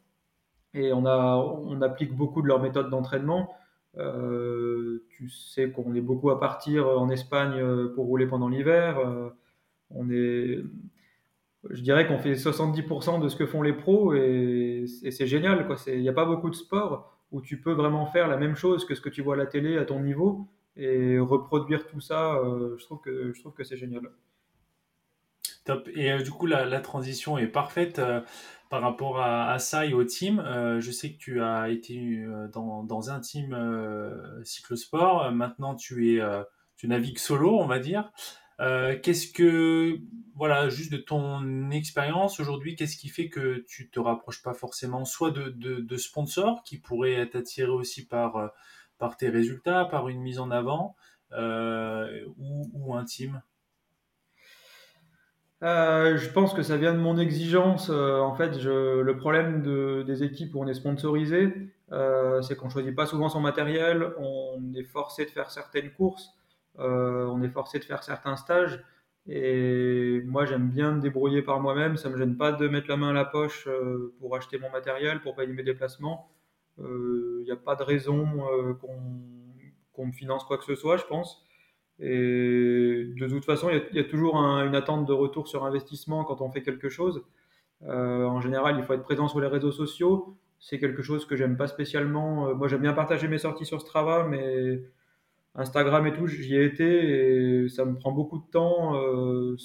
[0.73, 3.55] et on, a, on applique beaucoup de leurs méthodes d'entraînement.
[3.97, 7.62] Euh, tu sais qu'on est beaucoup à partir en Espagne
[7.95, 8.97] pour rouler pendant l'hiver.
[9.89, 10.63] on est,
[11.69, 15.67] je dirais qu'on fait 70% de ce que font les pros et, c'est génial.
[15.88, 18.86] Il n'y a pas beaucoup de sports où tu peux vraiment faire la même chose
[18.86, 22.36] que ce que tu vois à la télé à ton niveau et reproduire tout ça,
[22.36, 24.12] euh, je trouve que, je trouve que c'est génial.
[25.93, 28.21] Et euh, du coup, la, transition est parfaite euh,
[28.69, 30.43] par rapport à, ça et au team.
[30.80, 33.56] je sais que tu as été dans, un team
[34.43, 35.32] cyclosport.
[35.32, 36.21] Maintenant, tu, es,
[36.75, 38.12] tu navigues solo, on va dire.
[38.62, 39.99] Euh, qu'est-ce que,
[40.36, 45.04] voilà, juste de ton expérience aujourd'hui, qu'est-ce qui fait que tu te rapproches pas forcément
[45.04, 48.47] soit de, de, sponsors qui pourraient t'attirer aussi par, euh,
[48.97, 50.95] par tes résultats, par une mise en avant,
[51.34, 53.41] euh, ou, ou, un team?
[55.65, 57.89] Je pense que ça vient de mon exigence.
[57.89, 61.54] en fait, le problème de, des équipes où on est sponsorisé,
[62.41, 66.30] c'est qu'on choisit pas souvent son matériel, on est forcé de faire certaines courses,
[66.78, 68.84] on est forcé de faire certains stages.
[69.28, 71.97] Et moi, j'aime bien me débrouiller par moi-même.
[71.97, 73.67] Ça me gêne pas de mettre la main à la poche
[74.19, 76.30] pour acheter mon matériel, pour payer mes déplacements.
[76.78, 78.28] Il n'y a pas de raison
[78.82, 81.44] qu'on me finance quoi que ce soit, je pense.
[81.99, 86.41] Et de toute façon, il y, a toujours une attente de retour sur investissement quand
[86.41, 87.23] on fait quelque chose.
[87.84, 90.36] Euh, en général, il faut être présent sur les réseaux sociaux.
[90.60, 92.49] C'est quelque chose que j'aime pas spécialement.
[92.49, 94.81] Euh, moi, j'aime bien partager mes sorties sur Strava, mais
[95.55, 98.95] Instagram et tout, j'y ai été et ça me prend beaucoup de temps.
[98.97, 99.55] Euh,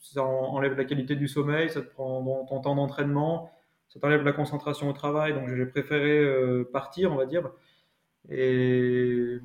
[0.00, 3.52] ça enlève la qualité du sommeil, ça te prend ton temps d'entraînement,
[3.88, 5.34] ça t'enlève la concentration au travail.
[5.34, 7.50] Donc, j'ai préféré partir, on va dire.
[8.30, 9.38] Et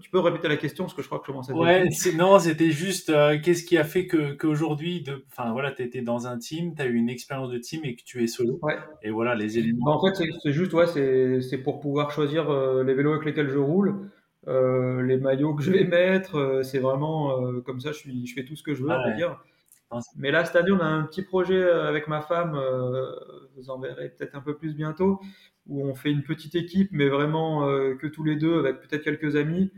[0.00, 1.54] tu peux répéter la question parce que je crois que je commence à.
[1.54, 6.02] Ouais, non, c'était juste euh, qu'est-ce qui a fait que qu'aujourd'hui, enfin voilà, tu étais
[6.02, 8.58] dans un team, tu as eu une expérience de team et que tu es solo.
[8.62, 8.76] Ouais.
[9.02, 9.86] Et voilà les éléments.
[9.86, 13.48] Bah, en fait, c'est juste, ouais, c'est pour pouvoir choisir euh, les vélos avec lesquels
[13.48, 14.10] je roule,
[14.46, 16.60] les maillots que je vais mettre.
[16.64, 19.12] c'est vraiment comme ça, je, suis, je fais tout ce que je veux, on va
[19.12, 19.42] dire.
[20.16, 22.58] Mais là, cette année, on a un petit projet avec ma femme,
[23.56, 25.20] vous en verrez peut-être un peu plus bientôt,
[25.66, 29.02] où on fait une petite équipe, mais vraiment euh, que tous les deux, avec peut-être
[29.02, 29.70] quelques amis.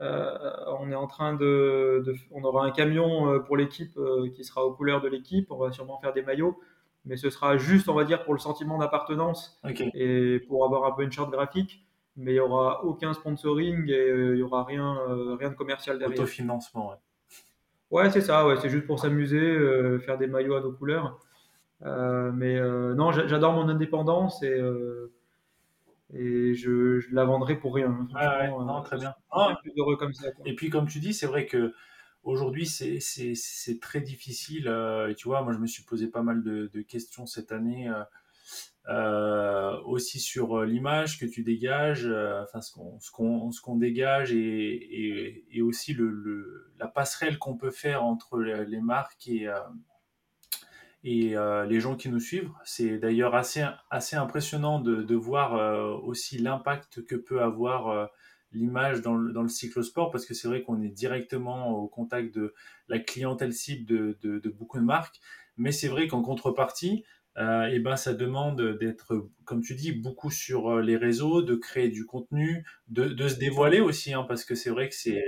[0.00, 0.32] Euh,
[0.78, 3.98] on est en train de, on aura un camion euh, pour l'équipe
[4.34, 5.50] qui sera aux couleurs de l'équipe.
[5.50, 6.58] On va sûrement faire des maillots,
[7.04, 9.60] mais ce sera juste, on va dire, pour le sentiment d'appartenance
[9.94, 11.84] et pour avoir un peu une charte graphique.
[12.16, 14.98] Mais il y aura aucun sponsoring et il y aura rien,
[15.38, 16.18] rien de commercial derrière.
[16.18, 16.96] Autofinancement, ouais.
[17.90, 18.46] Ouais, c'est ça.
[18.46, 19.56] Ouais, c'est juste pour s'amuser,
[20.00, 21.18] faire des maillots à nos couleurs.
[21.80, 24.60] mais non, j'adore mon indépendance et
[26.14, 28.08] et je, je la vendrai pour rien.
[28.14, 29.14] Hein, non, très bien.
[29.30, 29.58] Ah.
[29.76, 30.28] heureux comme ça.
[30.44, 31.74] Et puis, comme tu dis, c'est vrai que
[32.22, 34.68] aujourd'hui, c'est très difficile.
[34.68, 37.88] Euh, tu vois, moi, je me suis posé pas mal de, de questions cette année.
[37.88, 38.04] Euh,
[38.88, 44.38] euh aussi sur euh, l'image que tu dégages, euh, enfin ce qu'on ce dégage et,
[44.38, 49.46] et, et aussi le, le, la passerelle qu'on peut faire entre les marques et
[51.10, 52.50] et euh, les gens qui nous suivent.
[52.64, 58.06] C'est d'ailleurs assez, assez impressionnant de, de voir euh, aussi l'impact que peut avoir euh,
[58.52, 62.34] l'image dans le, dans le cyclosport, parce que c'est vrai qu'on est directement au contact
[62.34, 62.52] de
[62.88, 65.18] la clientèle cible de, de, de beaucoup de marques,
[65.56, 67.04] mais c'est vrai qu'en contrepartie,
[67.70, 72.04] et ben ça demande d'être, comme tu dis, beaucoup sur les réseaux, de créer du
[72.04, 75.22] contenu, de, de se dévoiler aussi, hein, parce que c'est vrai que c'est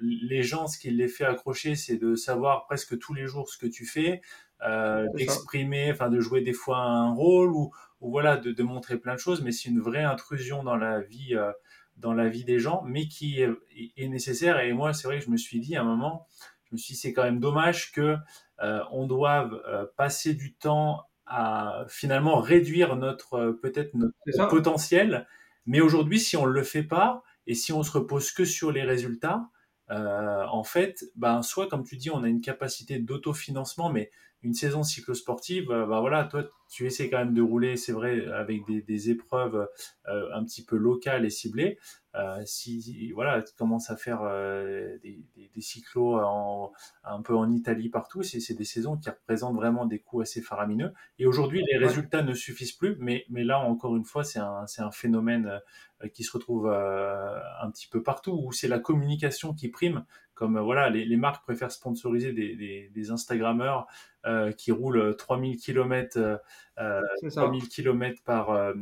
[0.00, 3.58] les gens, ce qui les fait accrocher, c'est de savoir presque tous les jours ce
[3.58, 4.22] que tu fais,
[4.64, 8.98] euh, d'exprimer, enfin de jouer des fois un rôle ou, ou voilà, de, de, montrer
[8.98, 11.52] plein de choses, mais c'est une vraie intrusion dans la vie, euh,
[11.96, 13.50] dans la vie des gens, mais qui est,
[13.96, 14.60] est, nécessaire.
[14.60, 16.26] Et moi, c'est vrai que je me suis dit à un moment,
[16.64, 18.16] je me suis dit c'est quand même dommage que
[18.62, 19.60] euh, on doive
[19.96, 25.26] passer du temps à finalement réduire notre peut-être notre potentiel.
[25.66, 28.82] Mais aujourd'hui, si on le fait pas et si on se repose que sur les
[28.82, 29.48] résultats,
[29.90, 34.10] euh, en fait, ben, soit comme tu dis, on a une capacité d'autofinancement, mais
[34.44, 38.26] une saison cyclosportive, euh, ben voilà, toi, tu essaies quand même de rouler, c'est vrai,
[38.26, 39.68] avec des, des épreuves
[40.08, 41.78] euh, un petit peu locales et ciblées.
[42.14, 47.34] Euh, si voilà, tu commences à faire euh, des, des, des, cyclos en, un peu
[47.34, 50.92] en Italie partout, c'est des saisons qui représentent vraiment des coûts assez faramineux.
[51.18, 54.64] Et aujourd'hui, les résultats ne suffisent plus, mais, mais là, encore une fois, c'est un,
[54.78, 55.60] un phénomène
[56.02, 60.04] euh, qui se retrouve euh, un petit peu partout, où c'est la communication qui prime
[60.34, 63.86] comme voilà, les, les, marques préfèrent sponsoriser des, des, des Instagrammeurs
[64.26, 66.40] euh, qui roulent 3000 km,
[66.78, 68.72] euh, 3000 km par, euh,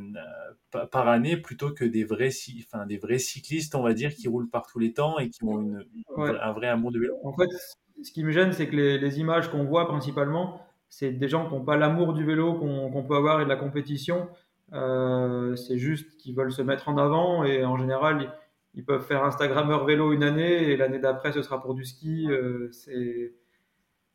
[0.90, 4.48] par année plutôt que des vrais, enfin, des vrais cyclistes, on va dire, qui roulent
[4.48, 5.84] par tous les temps et qui ont une,
[6.16, 6.38] ouais.
[6.40, 7.16] un vrai amour de vélo.
[7.24, 7.48] En fait,
[8.02, 11.48] ce qui me gêne, c'est que les, les images qu'on voit principalement, c'est des gens
[11.48, 14.28] qui n'ont pas l'amour du vélo qu'on qu peut avoir et de la compétition.
[14.74, 18.32] Euh, c'est juste qu'ils veulent se mettre en avant et en général,
[18.74, 22.26] ils peuvent faire Instagrammeur vélo une année et l'année d'après ce sera pour du ski.
[22.30, 23.34] Euh, c'est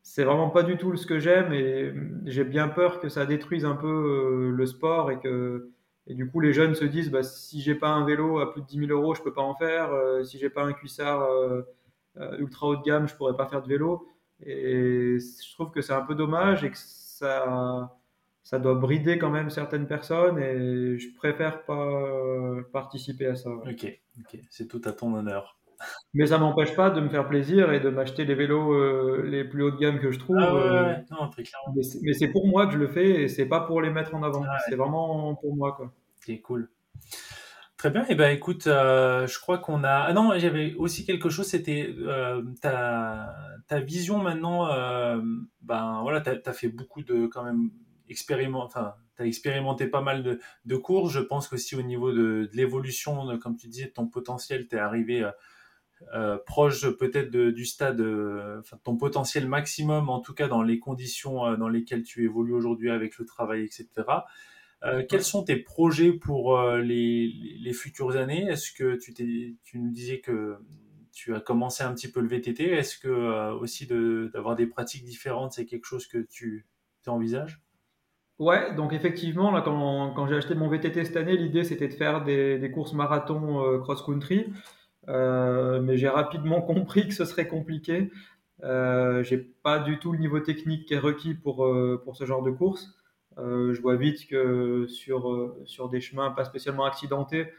[0.04, 1.94] c'est vraiment pas du tout ce que j'aime et
[2.26, 5.72] j'ai bien peur que ça détruise un peu euh, le sport et que
[6.08, 8.62] et du coup les jeunes se disent bah, si j'ai pas un vélo à plus
[8.62, 11.28] de 10 000 euros je peux pas en faire euh, si j'ai pas un cuissard
[12.40, 14.08] ultra haut de gamme je pourrais pas faire de vélo
[14.42, 17.97] et je trouve que c'est un peu dommage et que ça
[18.48, 22.00] ça doit brider quand même certaines personnes et je préfère pas
[22.72, 23.50] participer à ça.
[23.50, 23.76] Ouais.
[24.18, 25.60] Ok, c'est tout à ton honneur.
[26.14, 29.44] Mais ça m'empêche pas de me faire plaisir et de m'acheter les vélos euh, les
[29.44, 30.38] plus haut de gamme que je trouve.
[30.40, 30.66] Ah ouais, ouais.
[30.70, 31.76] Euh, non, très clairement.
[32.02, 34.24] Mais c'est pour moi que je le fais et c'est pas pour les mettre en
[34.24, 34.46] avant.
[34.48, 35.92] Ah c'est vraiment pour moi quoi.
[36.22, 36.70] C'est cool.
[37.76, 38.04] Très bien.
[38.04, 40.06] Et eh ben écoute, euh, je crois qu'on a.
[40.08, 41.48] Ah non, j'avais aussi quelque chose.
[41.48, 43.36] C'était euh, ta
[43.68, 44.68] ta vision maintenant.
[45.64, 47.72] ben voilà, t'as as fait beaucoup de quand même
[48.10, 51.14] expérimenté, enfin, as expérimenté pas mal de, de courses.
[51.14, 54.76] Je pense qu'aussi au niveau de, de l'évolution, comme tu disais, de ton potentiel, tu
[54.76, 55.30] es arrivé
[56.14, 60.80] euh, proche peut-être du stade, euh, enfin, ton potentiel maximum, en tout cas dans les
[60.80, 63.88] conditions euh, dans lesquelles tu évolues aujourd'hui avec le travail, etc.
[65.10, 67.28] quels sont tes projets pour les,
[67.60, 68.46] les, futures années?
[68.48, 69.12] Est-ce que tu,
[69.64, 70.58] tu nous disais que
[71.12, 75.54] tu as commencé un petit peu le VTT Est-ce que aussi d'avoir des pratiques différentes,
[75.54, 76.68] c'est quelque chose que tu
[77.08, 77.60] envisages
[78.40, 81.94] Ouais, donc effectivement, là, quand, quand j'ai acheté mon VTT cette année, l'idée c'était de
[81.94, 84.54] faire des, des courses marathon cross-country.
[85.10, 88.12] Euh, mais j'ai rapidement compris que ce serait compliqué.
[88.64, 92.26] Euh, j'ai pas du tout le niveau technique qui est requis pour, euh, pour ce
[92.26, 92.96] genre de course.
[93.38, 97.52] Euh, je vois vite que sur, euh, sur des chemins pas spécialement accidentés,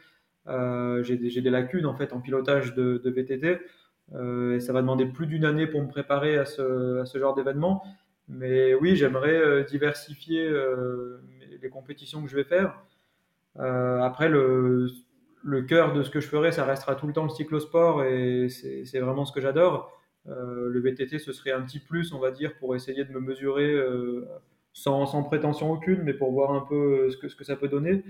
[0.47, 3.59] euh, j'ai des, des, lacunes en fait en pilotage de, de VTT.
[4.55, 7.33] et ça va demander plus d'une année pour me préparer à ce, à ce genre
[7.35, 7.83] d'événement.
[8.29, 10.49] Mais oui, j'aimerais diversifier
[11.61, 12.79] les compétitions que je vais faire.
[13.55, 14.91] après, le,
[15.67, 18.99] cœur de ce que je ferai, ça restera tout le temps le cyclosport et c'est
[18.99, 19.99] vraiment ce que j'adore.
[20.27, 23.19] Euh, le VTT, ce serait un petit plus, on va dire, pour essayer de me
[23.19, 24.27] mesurer euh,
[24.73, 27.67] sans, sans, prétention aucune, mais pour voir un peu ce que, ce que ça peut
[27.67, 28.03] donner.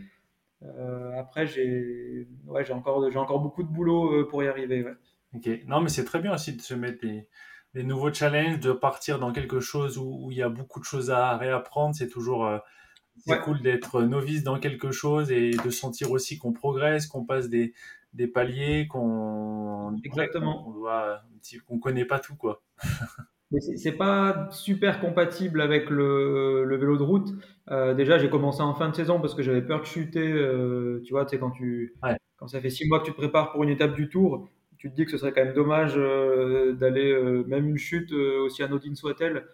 [0.63, 4.85] Euh, après, j'ai ouais, encore, encore beaucoup de boulot euh, pour y arriver.
[5.33, 7.27] Ok, non, mais c'est très bien aussi de se mettre des,
[7.73, 11.11] des, nouveaux challenges, de partir dans quelque chose où, il y a beaucoup de choses
[11.11, 11.95] à réapprendre.
[11.95, 12.57] C'est toujours euh,
[13.43, 17.73] cool d'être novice dans quelque chose et de sentir aussi qu'on progresse, qu'on passe des,
[18.13, 21.21] des paliers, qu'on exactement, qu'on doit,
[21.67, 22.61] qu'on connaît pas tout quoi.
[23.51, 27.29] Mais c'est pas super compatible avec le, le vélo de route.
[27.71, 30.31] Euh, déjà, j'ai commencé en fin de saison parce que j'avais peur de chuter.
[30.31, 32.15] Euh, tu vois, tu sais, quand tu ouais.
[32.37, 34.47] quand ça fait six mois que tu te prépares pour une étape du Tour,
[34.79, 38.13] tu te dis que ce serait quand même dommage euh, d'aller euh, même une chute
[38.13, 39.45] euh, aussi anodine soit-elle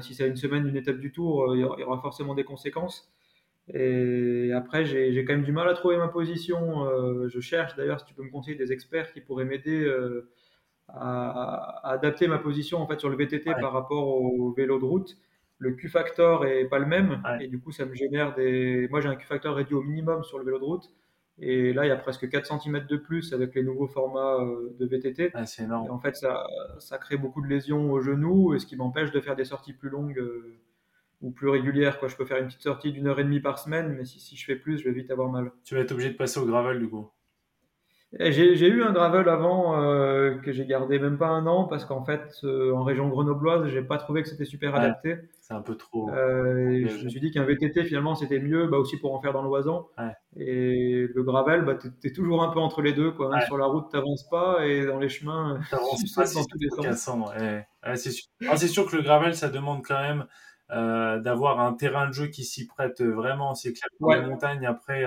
[0.00, 3.10] si c'est une semaine, une étape du tour, il y aura forcément des conséquences.
[3.74, 6.86] Et après, j'ai quand même du mal à trouver ma position.
[6.86, 9.92] Euh, je cherche d'ailleurs, si tu peux me conseiller des experts qui pourraient m'aider
[10.86, 13.60] à, à, adapter ma position en fait sur le VTT ouais.
[13.60, 15.16] par rapport au vélo de route.
[15.58, 17.46] Le Q-factor est pas le même ouais.
[17.46, 18.86] et du coup, ça me génère des.
[18.92, 20.92] Moi, j'ai un Q-factor réduit au minimum sur le vélo de route.
[21.38, 24.74] Et là, il y a presque 4 cm de plus avec les nouveaux formats euh,
[24.78, 25.32] de VTT.
[25.34, 25.86] Ah, c'est énorme.
[25.86, 26.46] Et en fait, ça,
[26.78, 29.74] ça crée beaucoup de lésions au genou, et ce qui m'empêche de faire des sorties
[29.74, 30.58] plus longues euh,
[31.20, 31.98] ou plus régulières.
[31.98, 32.08] Quoi.
[32.08, 34.36] Je peux faire une petite sortie d'une heure et demie par semaine, mais si, si
[34.36, 35.52] je fais plus, je vais vite avoir mal.
[35.64, 37.10] Tu vas être obligé de passer au gravel du coup.
[38.12, 42.04] J'ai eu un gravel avant euh, que j'ai gardé même pas un an parce qu'en
[42.04, 45.16] fait, euh, en région grenobloise, j'ai pas trouvé que c'était super ouais, adapté.
[45.40, 46.10] C'est un peu trop.
[46.10, 49.32] Euh, je me suis dit qu'un VTT finalement c'était mieux, bah, aussi pour en faire
[49.32, 49.86] dans l'oison.
[49.98, 50.12] Ouais.
[50.36, 53.10] Et le gravel, bah, tu es, toujours un peu entre les deux.
[53.10, 53.40] Quoi, hein.
[53.40, 53.46] Ouais.
[53.46, 55.58] Sur la route, t'avances pas et dans les chemins,
[55.98, 57.30] tu sautes dans tous les sens.
[57.34, 57.66] Ouais.
[57.96, 58.28] c'est sûr.
[58.68, 58.90] sûr.
[58.90, 60.26] que le gravel, ça demande quand même
[60.70, 63.54] d'avoir un terrain de jeu qui s'y prête vraiment.
[63.54, 65.04] C'est clair pour les montagnes, après,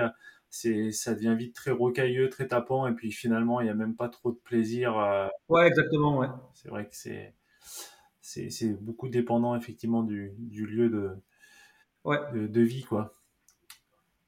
[0.50, 3.94] c'est, ça devient vite très rocailleux, très tapant, et puis finalement, il n'y a même
[3.94, 4.98] pas trop de plaisir.
[4.98, 6.26] Euh, ouais, exactement, ouais.
[6.54, 7.34] C'est vrai que c'est,
[8.20, 11.10] c'est, c'est beaucoup dépendant, effectivement, du, du lieu de,
[12.04, 12.18] ouais.
[12.34, 13.14] de, de, vie, quoi.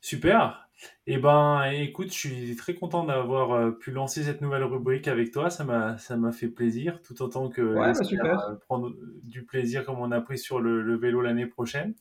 [0.01, 0.69] Super.
[1.07, 5.31] Eh ben, écoute, je suis très content d'avoir euh, pu lancer cette nouvelle rubrique avec
[5.33, 5.51] toi.
[5.51, 8.41] Ça m'a, ça m'a fait plaisir, tout autant que ouais, bah super.
[8.49, 11.95] Euh, prendre du plaisir comme on a pris sur le, le vélo l'année prochaine.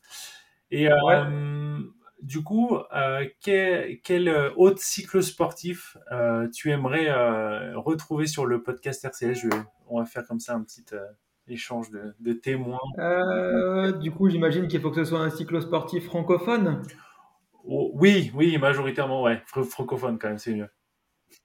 [0.71, 1.85] Et euh, ouais.
[2.21, 8.61] Du coup, euh, quel, quel autre cycle sportif euh, tu aimerais euh, retrouver sur le
[8.61, 9.49] podcast RCS Je,
[9.87, 11.05] On va faire comme ça un petit euh,
[11.47, 12.79] échange de, de témoins.
[12.99, 16.83] Euh, du coup, j'imagine qu'il faut que ce soit un cyclosportif francophone?
[17.63, 19.41] Oh, oui, oui, majoritairement, ouais.
[19.45, 20.69] Francophone quand même, c'est mieux.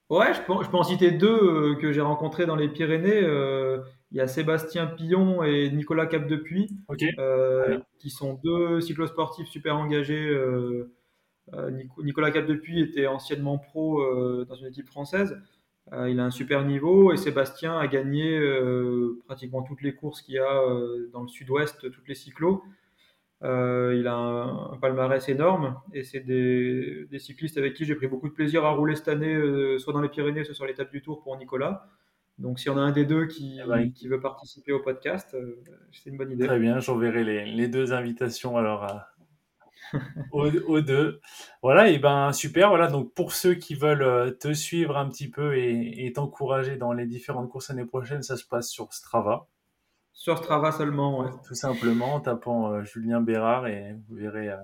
[0.09, 3.23] Ouais, je peux, je peux en citer deux euh, que j'ai rencontrés dans les Pyrénées.
[3.25, 3.79] Euh,
[4.13, 7.11] il y a Sébastien Pillon et Nicolas Capdepuis, okay.
[7.19, 10.33] euh, qui sont deux cyclosportifs super engagés.
[12.03, 14.03] Nicolas Capdepuis était anciennement pro
[14.45, 15.37] dans une équipe française.
[15.93, 18.41] il a un super niveau et Sébastien a gagné
[19.27, 20.63] pratiquement toutes les courses qu'il y a
[21.13, 22.63] dans le sud-ouest, toutes les cyclos.
[23.47, 27.95] Euh, il a un, un, palmarès énorme et c'est des, des, cyclistes avec qui j'ai
[27.95, 30.67] pris beaucoup de plaisir à rouler cette année, euh, soit dans les Pyrénées, soit sur
[30.67, 31.87] l'étape du Tour pour Nicolas.
[32.39, 34.81] Donc, s'il y en a un des deux qui, eh ben, qui veut participer au
[34.81, 36.45] podcast, euh, c'est une bonne idée.
[36.45, 39.11] Très bien, j'enverrai les, les, deux invitations alors à,
[40.33, 41.21] aux, aux, deux.
[41.63, 42.71] Voilà, et ben super.
[42.71, 46.93] Voilà, donc pour ceux qui veulent te suivre un petit peu et, et t'encourager dans
[46.93, 49.47] les différentes courses l'année prochaine, ça se passe sur Strava.
[50.17, 51.31] Sur Strava seulement, ouais.
[51.47, 54.57] Tout simplement, en tapant euh, Julien Bérard et vous verrez euh,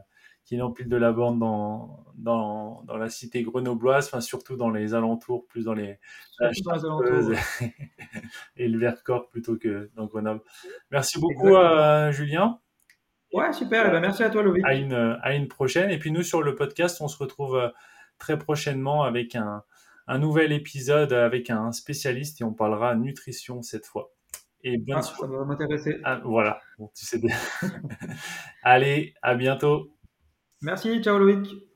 [0.46, 4.94] qu'il empile de la bande dans, dans, dans la cité grenobloise, enfin, surtout dans les
[4.94, 5.98] alentours, plus dans les,
[6.40, 7.36] dans les alentours.
[8.56, 10.40] et le Vercors plutôt que dans Grenoble.
[10.90, 12.58] Merci beaucoup, euh, Julien.
[13.34, 13.86] Ouais, super.
[13.88, 14.64] Eh ben, merci à toi, Loïc.
[14.64, 15.90] À une, prochaine.
[15.90, 17.68] Et puis, nous, sur le podcast, on se retrouve euh,
[18.18, 19.64] très prochainement avec un,
[20.06, 24.12] un nouvel épisode avec un spécialiste et on parlera nutrition cette fois.
[24.64, 25.16] Et bien ah, sûr.
[25.16, 26.00] Ça va m'intéresser.
[26.04, 27.18] Ah, voilà, bon, tu sais.
[27.18, 27.36] bien.
[28.62, 29.96] Allez, à bientôt.
[30.60, 31.71] Merci, ciao Loïc.